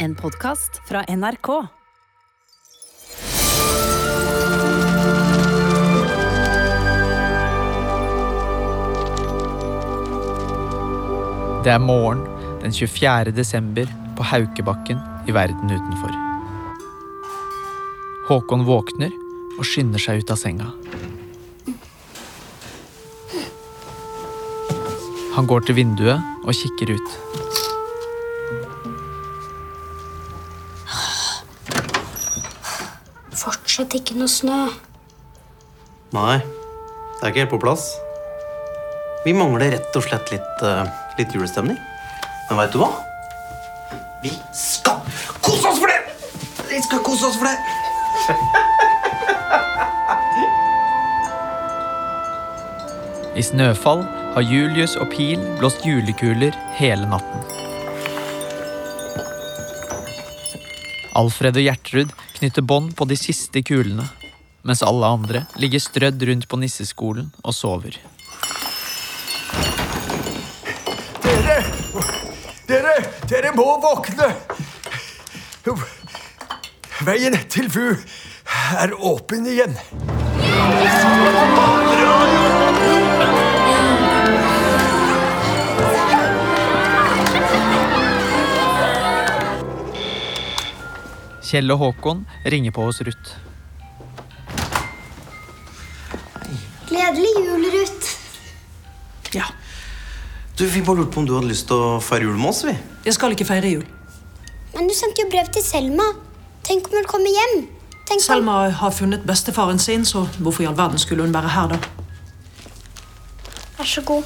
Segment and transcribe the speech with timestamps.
[0.00, 1.48] En podkast fra NRK.
[11.64, 12.22] Det er morgen
[12.62, 13.34] den 24.
[13.34, 16.14] desember på Haukebakken i verden utenfor.
[18.30, 19.10] Håkon våkner
[19.58, 20.70] og skynder seg ut av senga.
[25.34, 27.24] Han går til vinduet og kikker ut.
[33.38, 34.66] Fortsatt ikke noe snø.
[36.16, 37.84] Nei, det er ikke helt på plass.
[39.26, 40.84] Vi mangler rett og slett litt, eh,
[41.18, 41.78] litt julestemning.
[42.48, 42.90] Men veit du hva?
[44.22, 44.98] Vi skal
[45.44, 46.00] kose oss for det!
[46.70, 47.58] Vi skal kose oss for det!
[53.38, 54.02] I snøfall
[54.34, 57.44] har Julius og Pil blåst julekuler hele natten.
[61.18, 64.06] Alfred og Gjertrud knytter bånd på de siste kulene,
[64.62, 67.98] mens alle andre ligger strødd rundt på nisseskolen og sover.
[71.24, 71.58] Dere!
[72.68, 72.96] Dere!
[73.28, 74.32] Dere må våkne!
[77.04, 77.92] Veien til Vu
[78.78, 79.76] er åpen igjen.
[91.48, 93.36] Kjell og Håkon ringer på hos Ruth.
[96.88, 98.14] Gledelig jul, Ruth.
[99.34, 99.44] Ja,
[100.58, 102.64] Du, Vi bare lurte på om du hadde lyst til å feire jul med oss.
[102.66, 102.72] vi.
[103.04, 103.84] jeg skal ikke feire jul.
[104.74, 106.04] Men du sendte jo brev til Selma.
[106.66, 107.68] Tenk om hun kommer hjem.
[108.08, 108.24] Tenk om...
[108.26, 111.78] Selma har funnet bestefaren sin, så hvorfor i all verden skulle hun være her da?
[113.78, 114.24] Vær så god.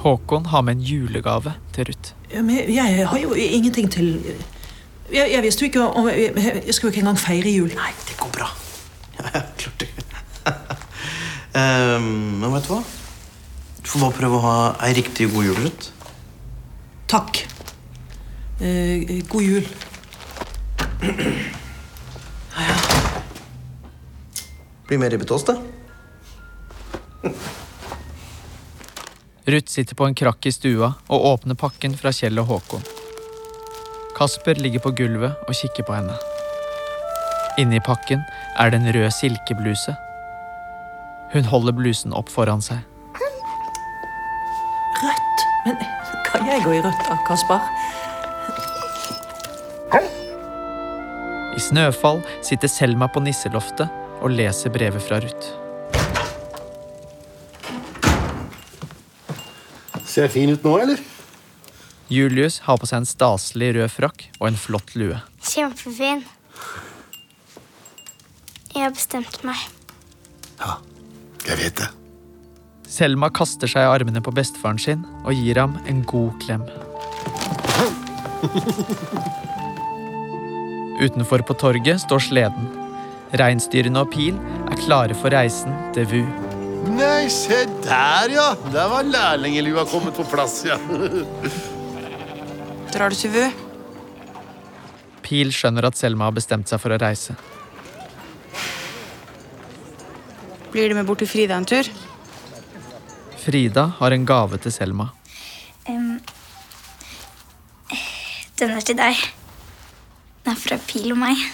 [0.00, 2.14] Håkon har med en julegave til Ruth.
[2.32, 4.16] Ja, men jeg har jo ingenting til...
[5.10, 6.08] Jeg, jeg visste jo ikke om...
[6.08, 6.32] Jeg,
[6.66, 7.70] jeg skulle jo ikke engang feire jul.
[7.76, 8.50] Nei, det går bra.
[9.20, 9.88] Ja, ja, klart det.
[11.52, 12.04] um,
[12.40, 12.78] men vet du hva?
[13.80, 14.54] Du får bare prøve å ha
[14.86, 15.90] ei riktig god jul, Ruth.
[17.10, 17.42] Takk.
[18.60, 19.66] Eh, god jul.
[22.54, 22.78] Ja, ja.
[24.88, 25.58] Blir med ribbetås, da.
[29.50, 32.99] Ruth sitter på en krakk i stua og åpner pakken fra Kjell og Håkon.
[34.20, 36.12] Kasper ligger på gulvet og kikker på henne.
[37.58, 38.20] Inni pakken
[38.60, 39.94] er det en rød silkebluse.
[41.32, 42.82] Hun holder blusen opp foran seg.
[45.00, 45.44] Rødt.
[45.64, 45.80] Men
[46.26, 47.64] kan jeg gå i rødt da, Kasper?
[51.56, 53.88] I snøfall sitter Selma på nisseloftet
[54.20, 55.48] og leser brevet fra Ruth.
[60.04, 61.00] Ser jeg fin ut nå, eller?
[62.10, 65.14] Julius har på seg en staselig rød frakk og en flott lue.
[65.46, 66.24] Kjempefin.
[68.74, 69.62] Jeg har bestemt meg.
[70.58, 70.80] Ja,
[71.46, 71.88] jeg vet det.
[72.90, 76.66] Selma kaster seg i armene på bestefaren sin og gir ham en god klem.
[81.00, 82.70] Utenfor på torget står sleden.
[83.38, 84.34] Reinsdyrene og Pil
[84.66, 86.22] er klare for reisen til Vu.
[86.90, 88.54] Nei, se der, ja!
[88.72, 90.80] Der var lærlingelua kommet på plass, ja.
[92.90, 93.44] Drar du til VU?
[95.22, 97.36] Pil skjønner at Selma har bestemt seg for å reise.
[100.72, 101.86] Blir du med bort til Frida en tur?
[103.40, 105.08] Frida har en gave til Selma.
[105.86, 106.18] Um,
[108.58, 109.22] den er til deg.
[110.42, 111.46] Den er fra Pil og meg.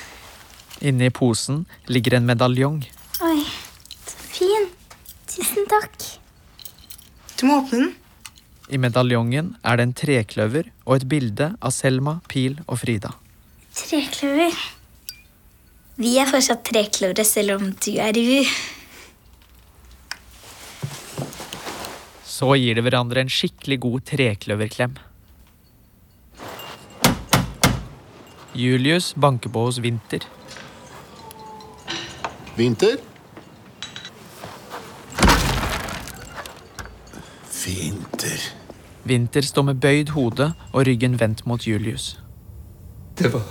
[0.81, 2.81] Inni posen ligger en medaljong.
[3.29, 3.39] Oi,
[4.09, 4.69] så fin.
[5.29, 6.11] Tusen takk.
[7.37, 7.95] Du må åpne den.
[8.67, 13.13] I medaljongen er det en trekløver og et bilde av Selma, Pil og Frida.
[13.77, 14.57] Trekløver.
[15.97, 18.51] Vi er fortsatt trekløvere selv om du er i VU.
[22.27, 24.99] Så gir de hverandre en skikkelig god trekløverklem.
[28.57, 30.27] Julius banker på hos Vinter.
[32.57, 32.99] Vinter?
[37.67, 38.39] Vinter.
[39.05, 42.21] Vinter står med bøyd hode og ryggen vendt mot Julius.
[43.19, 43.43] Det var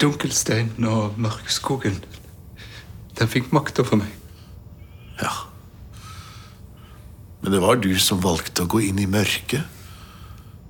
[0.00, 1.96] dunkelsteinen og mørkskogen.
[3.18, 4.12] Den fikk makt over meg.
[5.22, 5.32] Ja.
[7.40, 9.64] Men det var du som valgte å gå inn i mørket.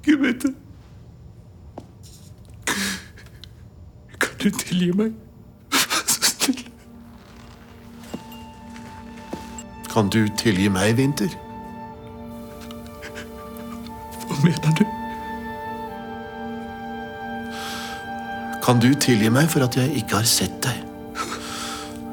[0.07, 0.55] Gud vet det.
[4.23, 5.13] Kan du tilgi meg?
[5.75, 6.65] Vær så snill.
[9.91, 11.35] Kan du tilgi meg, Vinter?
[14.49, 14.85] Mener du?
[18.65, 20.85] Kan du tilgi meg for at jeg ikke har sett deg?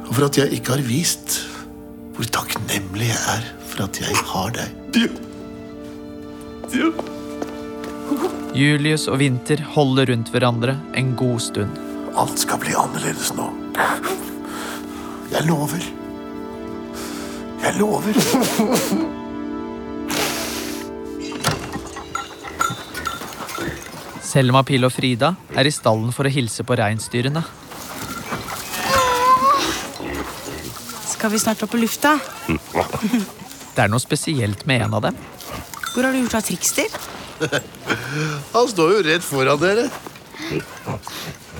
[0.05, 1.41] Og for at jeg ikke har vist
[2.15, 4.69] hvor takknemlig jeg er for at jeg har deg?
[4.95, 5.09] Ja.
[8.55, 11.75] Julius og Winter holder rundt hverandre en god stund.
[12.15, 13.49] Alt skal bli annerledes nå.
[15.33, 15.83] Jeg lover.
[17.65, 19.21] Jeg lover.
[24.35, 27.39] Selma, Pil og Frida er i stallen for å hilse på reinsdyrene.
[31.07, 32.17] Skal vi snart opp på lufta?
[32.49, 35.21] Det er noe spesielt med en av dem.
[35.93, 36.91] Hvor har du gjort av Trikster?
[38.57, 39.87] Han står jo rett foran dere.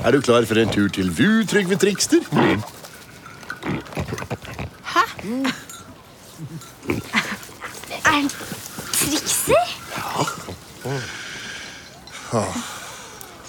[0.04, 2.28] Er du klar for en tur til VU, Trygve Trikster?
[5.00, 5.65] Er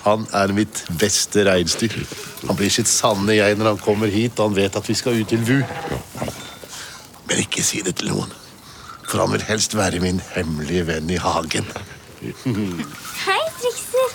[0.06, 1.94] Han er mitt beste reinsdyr.
[2.46, 5.18] Han blir sitt sanne jeg når han kommer hit og han vet at vi skal
[5.18, 5.62] ut til VU.
[7.26, 8.30] Men ikke si det til noen,
[9.02, 11.66] for han vil helst være min hemmelige venn i hagen.
[12.22, 14.14] Hei, trikser.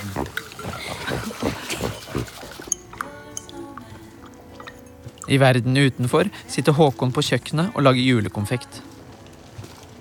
[5.31, 8.79] I verden utenfor sitter Håkon på kjøkkenet og lager julekonfekt.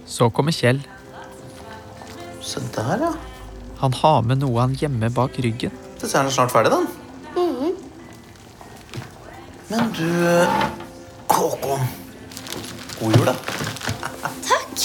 [0.06, 0.80] Så kommer Kjell.
[2.42, 3.12] Se der, ja.
[3.80, 5.72] Han har med noe han gjemmer bak ryggen.
[6.00, 6.88] Det ser han snart ferdig, den.
[9.70, 10.08] Men du
[11.30, 11.80] Håkon.
[13.00, 13.34] God jul, da.
[14.44, 14.82] Takk.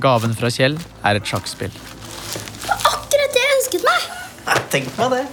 [0.00, 1.74] Gaven fra Kjell er et sjakkspill.
[2.70, 4.06] Akkurat det jeg ønsket meg.
[4.70, 5.24] Tenkte meg det.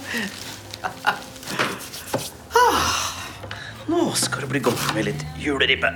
[2.58, 2.90] Ah,
[3.88, 5.94] Nå skal det bli godt med litt juleribbe.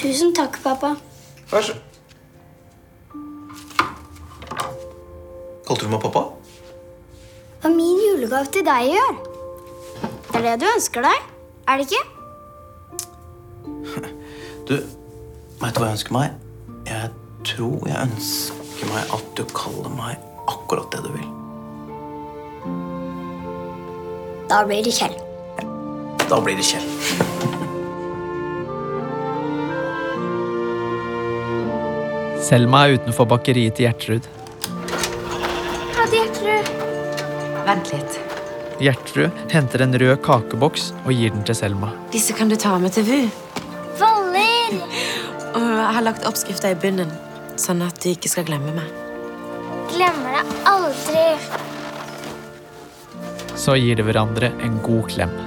[0.00, 0.96] Tusen takk, pappa.
[1.54, 1.78] Vær så
[5.70, 6.24] Kalte du meg pappa?
[7.62, 9.18] Det var min julegave til deg i år.
[10.26, 11.28] Det er det du ønsker deg,
[11.70, 12.06] er det ikke?
[14.66, 14.74] Du,
[15.60, 16.34] vet du hva jeg ønsker meg?
[16.90, 17.12] Jeg
[17.46, 20.18] tror jeg ønsker meg at du kaller meg
[20.50, 21.30] akkurat det du vil.
[24.50, 25.14] Da blir det Kjell.
[26.26, 26.90] Da blir det Kjell.
[32.50, 34.30] Selma er utenfor bakeriet til Gjertrud.
[37.70, 38.16] Vent litt.
[38.82, 41.92] Gjertrud henter en rød kakeboks og gir den til Selma.
[42.10, 43.28] Disse kan du ta med til VU.
[44.00, 44.80] Boller.
[45.54, 47.12] Og jeg har lagt oppskrifta i bunnen,
[47.60, 48.88] sånn at du ikke skal glemme meg.
[49.92, 51.22] Glemmer deg aldri.
[53.54, 55.38] Så gir de hverandre en god klem.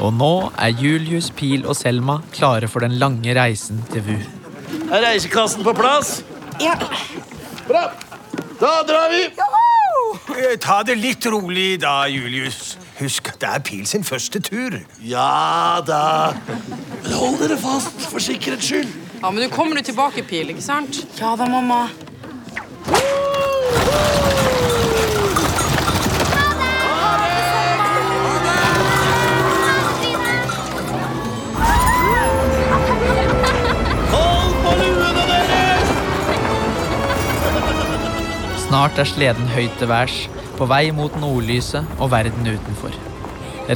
[0.00, 4.18] Og nå er Julius, Pil og Selma klare for den lange reisen til VU.
[4.86, 6.22] Er reisekassen på plass?
[6.62, 6.78] Ja.
[7.68, 7.90] Bra.
[8.60, 9.22] Da drar vi.
[9.36, 10.56] Joho!
[10.60, 12.76] Ta det litt rolig da, Julius.
[12.96, 14.78] Husk, det er Pil sin første tur.
[15.04, 16.32] Ja da.
[17.02, 18.88] Men hold dere fast, for sikkerhets skyld.
[19.20, 21.02] Ja, men du kommer jo tilbake, Pil, ikke sant?
[21.20, 21.86] Ja da, mamma.
[22.88, 24.25] Hold
[38.96, 40.14] Snart er sleden høyt til værs,
[40.56, 42.94] på vei mot nordlyset og verden utenfor.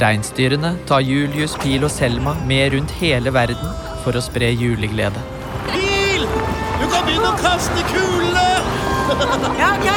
[0.01, 3.69] Reinsdyrene tar Julius, Pil og Selma med rundt hele verden
[4.01, 5.21] for å spre juleglede.
[5.67, 6.25] Pil!
[6.25, 8.49] Du kan begynne å kaste kulene!
[9.61, 9.89] Ja, ok.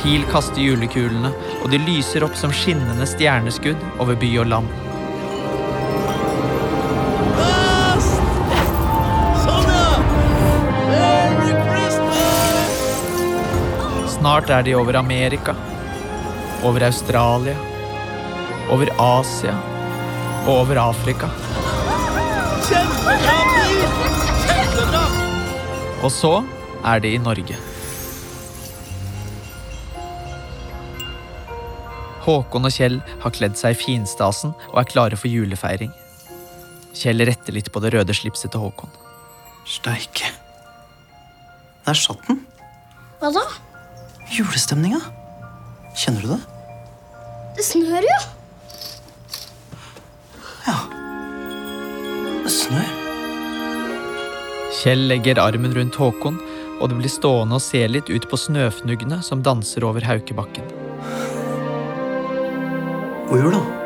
[0.00, 4.87] Pil kaster julekulene, og de lyser opp som skinnende stjerneskudd over by og land.
[14.18, 15.52] Snart er de over Amerika,
[16.66, 17.52] over Australia,
[18.66, 19.52] over Asia
[20.42, 21.28] og over Afrika.
[22.66, 23.36] Kjempebra!
[24.42, 25.02] Kjempebra!
[26.02, 26.32] Og så
[26.82, 27.60] er de i Norge.
[32.26, 35.94] Håkon og Kjell har kledd seg i finstasen og er klare for julefeiring.
[36.90, 38.90] Kjell retter litt på det røde slipset til Håkon.
[39.62, 40.34] Steike.
[41.86, 42.42] Der satt den.
[43.22, 43.46] Hva da?
[44.32, 45.00] Julestemninga.
[45.96, 46.40] Kjenner du det?
[47.56, 48.18] Det snør jo.
[52.44, 52.92] Det snør.
[54.78, 56.38] Kjell legger armen rundt Håkon,
[56.78, 60.70] og det blir stående og se litt ut på snøfnuggene som danser over Haukebakken.
[63.28, 63.77] God jul, da.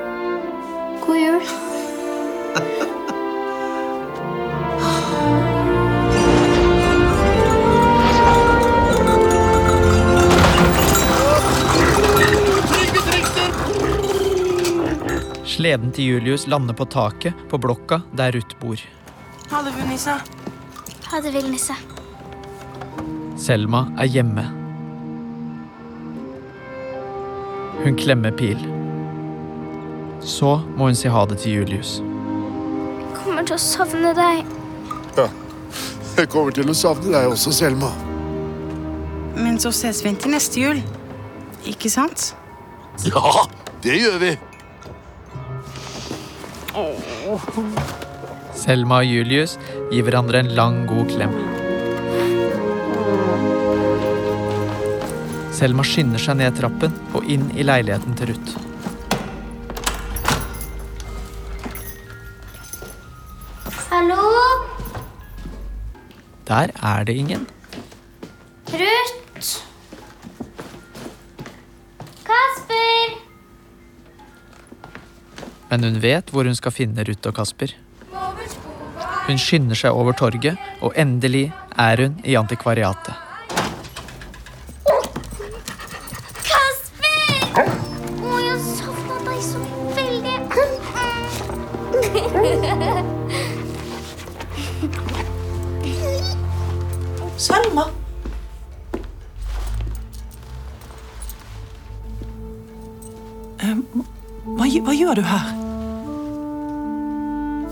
[15.63, 18.81] Sleden til Julius lander på taket på blokka der Ruth bor.
[19.53, 20.17] Ha det, Nissa.
[21.07, 21.77] Ha det, villnisse.
[23.39, 24.43] Selma er hjemme.
[27.85, 28.59] Hun klemmer Pil.
[30.35, 32.01] Så må hun si ha det til Julius.
[32.03, 34.55] Jeg kommer til å savne deg.
[35.15, 35.31] Ja.
[36.19, 37.95] Jeg kommer til å savne deg også, Selma.
[39.39, 40.83] Men så ses vi til neste jul.
[41.63, 42.33] Ikke sant?
[43.07, 43.47] Ja,
[43.87, 44.41] det gjør vi.
[48.57, 49.59] Selma og Julius
[49.91, 51.35] gir hverandre en lang, god klem.
[55.53, 58.57] Selma skynder seg ned trappen og inn i leiligheten til Ruth.
[63.93, 64.23] Hallo?
[66.49, 67.45] Der er det ingen.
[75.73, 77.73] Men hun vet hvor hun skal finne Ruth og Kasper.
[79.25, 81.47] Hun skynder seg over torget, og endelig
[81.81, 83.32] er hun i antikvariatet.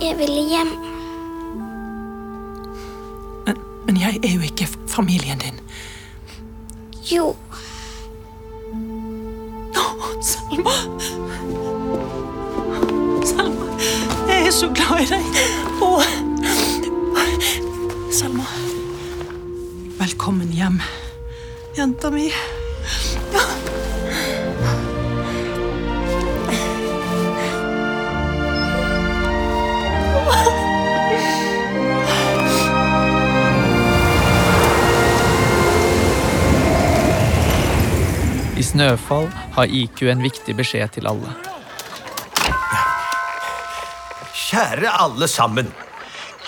[0.01, 0.69] Jeg ville hjem.
[3.47, 5.61] Men, men jeg er jo ikke familien din.
[7.13, 7.37] Jo.
[10.21, 10.77] Selma!
[13.25, 13.67] Selma,
[14.29, 15.41] jeg er så glad i deg.
[15.81, 15.91] Å.
[18.13, 18.45] Selma.
[20.01, 20.81] Velkommen hjem,
[21.77, 22.29] jenta mi.
[38.81, 41.35] Snøfall har IQ en viktig beskjed til alle.
[44.33, 45.69] Kjære alle sammen.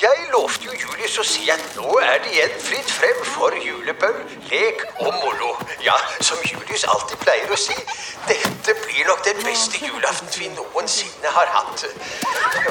[0.01, 0.72] Jeg lovte jo
[1.13, 4.15] Julius å si at nå er det igjen fritt frem for julebøll,
[4.49, 5.51] lek og moro.
[5.85, 5.93] Ja,
[6.25, 7.77] som Julius alltid pleier å si,
[8.31, 11.85] dette blir nok den beste julaften vi noensinne har hatt.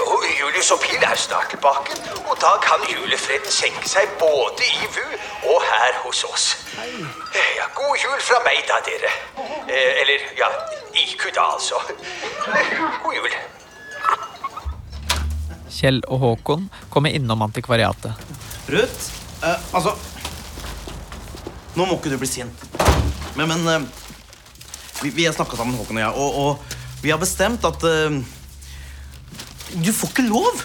[0.07, 4.89] Og Julius og Pil er snart tilbake, og da kan julefreden senke seg både i
[4.98, 6.50] VU og her hos oss.
[7.38, 9.13] Ja, god jul fra meg da, dere.
[9.69, 10.50] Eh, eller, ja,
[10.98, 11.77] IQ da, altså.
[13.05, 13.36] God jul.
[15.82, 18.14] Kjell og Håkon kommer innom antikvariatet.
[18.70, 19.08] Ruth,
[19.42, 19.96] eh, altså
[21.74, 22.66] Nå må ikke du bli sint.
[23.40, 23.88] Men, men eh,
[25.02, 28.20] vi, vi har snakka sammen, Håkon og jeg, og, og vi har bestemt at eh,
[29.82, 30.62] Du får ikke lov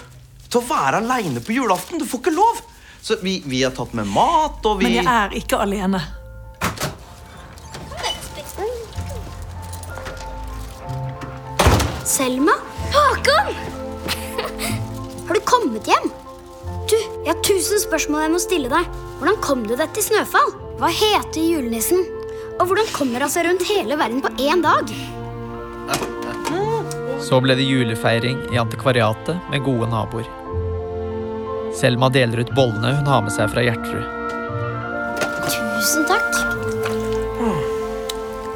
[0.51, 2.03] til å være aleine på julaften.
[2.03, 2.61] Du får ikke lov.
[3.01, 6.03] Så vi, vi har tatt med mat, og vi Men jeg er ikke alene.
[12.07, 12.55] Selma?
[12.95, 13.86] Håkon!
[15.27, 16.07] Har du kommet hjem?
[16.87, 18.87] Du, jeg har tusen spørsmål jeg må stille deg.
[19.19, 20.53] Hvordan kom du deg til Snøfall?
[20.79, 22.05] Hva heter julenissen?
[22.61, 24.93] Og hvordan kommer han seg rundt hele verden på én dag?
[27.27, 30.29] Så ble det julefeiring i antikvariatet med gode naboer.
[31.77, 34.07] Selma deler ut bollene hun har med seg fra Gjertrud.
[35.51, 36.39] Tusen takk.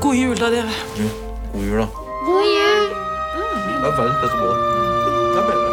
[0.00, 0.78] God jul, da, dere.
[1.50, 1.90] God jul, da.
[2.28, 2.86] God jul.
[3.34, 5.69] Det er verdens beste bolle.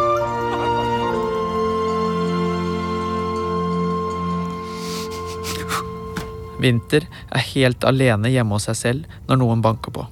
[6.68, 7.08] Det er.
[7.08, 7.08] Vinter
[7.54, 10.06] helt alene hjemme hos seg selv når noen banker på.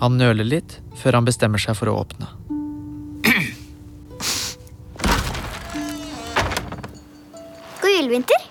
[0.00, 2.26] Han nøler litt før han bestemmer seg for å åpne.
[7.80, 8.48] God jul, Vinter.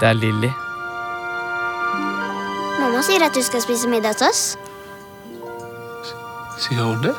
[0.00, 0.50] Det er Lilly.
[2.80, 4.42] Mamma sier at du skal spise middag til oss.
[6.66, 7.14] Sier hun det?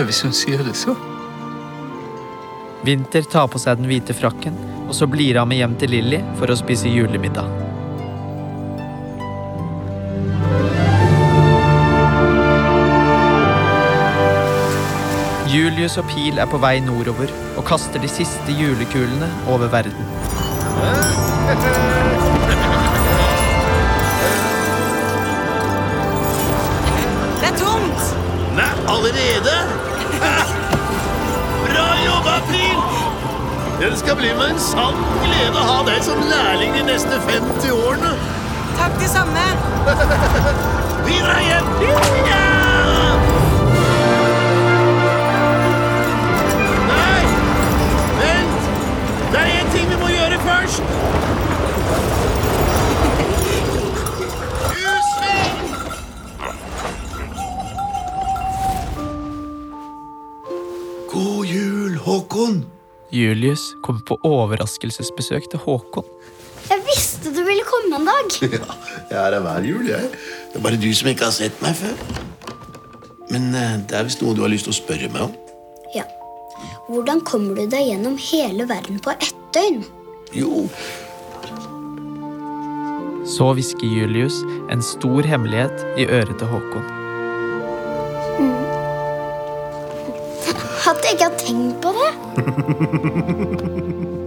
[0.00, 0.94] Ja, hvis hun sier det, så.
[2.88, 4.54] Vinter tar på seg den hvite frakken,
[4.86, 7.44] og så blir han med hjem til Lilly for å spise julemiddag.
[15.52, 17.28] Julius og Pil er på vei nordover
[17.60, 20.04] og kaster de siste julekulene over verden.
[28.94, 29.54] allerede?
[31.66, 32.80] Bra jobba, Pil!
[33.80, 37.72] Det skal bli meg en sann glede å ha deg som lærling de neste 50
[37.72, 38.14] årene.
[38.76, 39.46] Takk, det samme.
[41.06, 41.76] Vi drar hjem!
[42.28, 42.59] Ja!
[61.10, 62.64] God jul, Håkon.
[63.10, 66.06] Julius kommer på overraskelsesbesøk til Håkon.
[66.70, 68.36] Jeg visste du ville komme en dag.
[69.10, 70.10] Ja, jeg er her hver jul, jeg.
[70.52, 71.96] Det er bare du som ikke har sett meg før.
[73.30, 75.34] Men eh, det er visst noe du har lyst til å spørre meg om.
[75.96, 76.04] Ja.
[76.86, 79.82] Hvordan kommer du deg gjennom hele verden på ett døgn?
[80.34, 80.68] Jo,
[83.26, 84.40] Så hvisker Julius
[84.70, 86.86] en stor hemmelighet i øret til Håkon.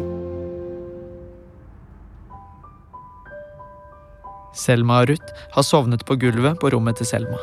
[4.54, 7.40] Selma og Ruth har sovnet på gulvet på rommet til Selma.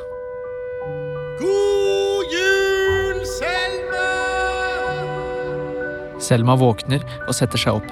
[1.41, 4.07] God jul, Selma!
[6.23, 7.91] Selma våkner og setter seg opp.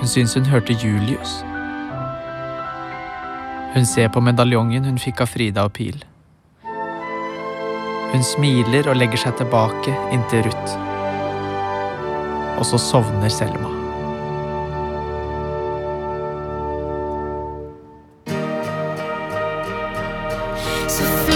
[0.00, 1.38] Hun syns hun hørte Julius.
[3.76, 6.00] Hun ser på medaljongen hun fikk av Frida og Pil.
[8.14, 10.85] Hun smiler og legger seg tilbake inntil Ruth.
[12.56, 13.68] Og så sovner Selma.
[20.88, 21.35] Så